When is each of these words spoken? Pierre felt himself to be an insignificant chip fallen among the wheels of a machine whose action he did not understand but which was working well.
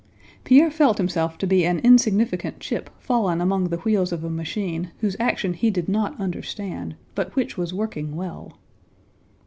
Pierre 0.45 0.71
felt 0.71 0.97
himself 0.97 1.37
to 1.37 1.45
be 1.45 1.63
an 1.63 1.77
insignificant 1.77 2.59
chip 2.59 2.89
fallen 2.97 3.39
among 3.39 3.69
the 3.69 3.77
wheels 3.77 4.11
of 4.11 4.23
a 4.23 4.31
machine 4.31 4.89
whose 5.01 5.15
action 5.19 5.53
he 5.53 5.69
did 5.69 5.87
not 5.87 6.19
understand 6.19 6.95
but 7.13 7.35
which 7.35 7.55
was 7.55 7.71
working 7.71 8.15
well. 8.15 8.57